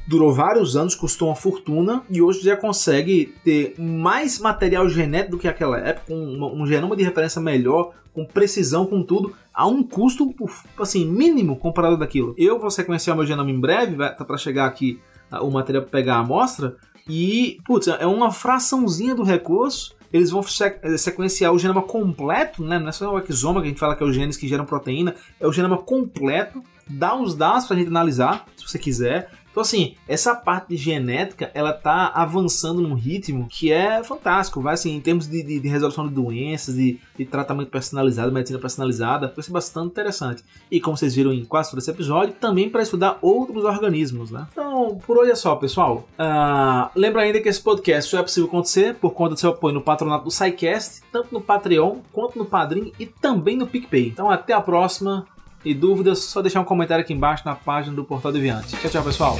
Durou 0.07 0.31
vários 0.31 0.75
anos, 0.75 0.93
custou 0.93 1.29
uma 1.29 1.35
fortuna 1.35 2.03
e 2.09 2.21
hoje 2.21 2.41
já 2.41 2.55
consegue 2.55 3.33
ter 3.43 3.73
mais 3.79 4.37
material 4.39 4.87
genético 4.87 5.31
do 5.31 5.37
que 5.37 5.47
aquela 5.47 5.79
época, 5.79 6.13
um, 6.13 6.61
um 6.61 6.67
genoma 6.67 6.95
de 6.95 7.03
referência 7.03 7.41
melhor, 7.41 7.91
com 8.13 8.23
precisão, 8.23 8.85
com 8.85 9.01
tudo, 9.01 9.33
a 9.53 9.67
um 9.67 9.83
custo 9.83 10.33
assim 10.79 11.05
mínimo 11.05 11.55
comparado 11.55 11.97
daquilo. 11.97 12.35
Eu 12.37 12.59
vou 12.59 12.69
sequenciar 12.69 13.15
meu 13.15 13.25
genoma 13.25 13.49
em 13.49 13.59
breve, 13.59 13.97
tá 13.97 14.23
para 14.23 14.37
chegar 14.37 14.65
aqui 14.65 14.99
uh, 15.31 15.43
o 15.43 15.51
material 15.51 15.83
para 15.83 15.91
pegar 15.91 16.15
a 16.15 16.19
amostra 16.19 16.77
e, 17.09 17.57
putz, 17.65 17.87
é 17.87 18.05
uma 18.05 18.31
fraçãozinha 18.31 19.15
do 19.15 19.23
recurso 19.23 19.95
eles 20.15 20.31
vão 20.31 20.41
sequenciar 20.41 21.51
o 21.51 21.59
genoma 21.59 21.81
completo, 21.81 22.63
né? 22.63 22.79
Não 22.79 22.87
é 22.87 22.91
só 22.93 23.13
o 23.13 23.19
exoma 23.19 23.59
que 23.59 23.67
a 23.67 23.69
gente 23.69 23.79
fala 23.79 23.97
que 23.97 24.03
é 24.03 24.05
os 24.05 24.15
genes 24.15 24.37
que 24.37 24.47
geram 24.47 24.63
proteína, 24.63 25.13
é 25.41 25.45
o 25.45 25.51
genoma 25.51 25.77
completo, 25.77 26.63
dá 26.87 27.13
os 27.13 27.35
dados 27.35 27.65
pra 27.65 27.75
gente 27.75 27.89
analisar, 27.89 28.45
se 28.55 28.65
você 28.65 28.79
quiser. 28.79 29.29
Então, 29.55 29.61
assim, 29.61 29.95
essa 30.05 30.35
parte 30.35 30.67
de 30.71 30.75
genética, 30.75 31.49
ela 31.53 31.71
tá 31.71 32.11
avançando 32.13 32.81
num 32.81 32.93
ritmo 32.93 33.47
que 33.47 33.71
é 33.71 34.03
fantástico. 34.03 34.59
Vai, 34.59 34.73
assim, 34.73 34.93
em 34.93 34.99
termos 34.99 35.29
de, 35.29 35.41
de, 35.41 35.61
de 35.61 35.67
resolução 35.69 36.05
de 36.05 36.13
doenças, 36.13 36.75
de, 36.75 36.99
de, 37.17 37.23
tratamento 37.23 37.69
personalizado, 37.69 38.33
medicina 38.33 38.59
personalizada, 38.59 39.31
vai 39.33 39.41
ser 39.41 39.53
bastante 39.53 39.91
interessante. 39.91 40.43
E 40.69 40.81
como 40.81 40.97
vocês 40.97 41.15
viram 41.15 41.31
em 41.31 41.45
quase 41.45 41.69
todo 41.69 41.79
esse 41.79 41.89
episódio, 41.89 42.33
também 42.33 42.69
para 42.69 42.81
estudar 42.81 43.17
outros 43.21 43.63
organismos, 43.63 44.29
né? 44.29 44.45
Então, 44.51 44.99
por 45.07 45.19
hoje 45.19 45.31
é 45.31 45.35
só, 45.35 45.55
pessoal. 45.55 46.05
Uh, 46.19 46.89
lembra 46.93 47.21
ainda 47.21 47.39
que 47.39 47.47
esse 47.47 47.61
podcast 47.61 48.11
só 48.11 48.19
é 48.19 48.23
possível 48.23 48.49
acontecer 48.49 48.95
por 48.95 49.11
conta 49.11 49.35
do 49.35 49.39
seu 49.39 49.51
apoio 49.51 49.75
no 49.75 49.81
patronato 49.81 50.25
do 50.25 50.31
SciCast, 50.31 51.01
tanto 51.13 51.33
no 51.33 51.39
Patreon, 51.39 51.99
quanto 52.11 52.37
no 52.37 52.43
Padrim 52.43 52.91
e 52.99 53.05
também 53.05 53.55
no 53.55 53.67
PicPay. 53.67 54.09
Então, 54.09 54.29
até 54.29 54.51
a 54.51 54.59
próxima 54.59 55.25
e 55.65 55.73
dúvidas, 55.73 56.19
só 56.19 56.41
deixar 56.41 56.61
um 56.61 56.65
comentário 56.65 57.03
aqui 57.03 57.13
embaixo 57.13 57.43
na 57.45 57.55
página 57.55 57.95
do 57.95 58.05
Portal 58.05 58.31
Deviante. 58.31 58.77
Tchau, 58.77 58.91
tchau, 58.91 59.03
pessoal! 59.03 59.37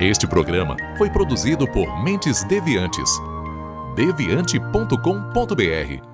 Este 0.00 0.26
programa 0.26 0.76
foi 0.98 1.08
produzido 1.08 1.70
por 1.70 2.02
Mentes 2.02 2.42
Deviantes. 2.44 3.08
deviante.com.br 3.96 6.13